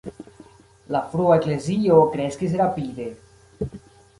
[0.95, 3.07] La frua Eklezio kreskis rapide.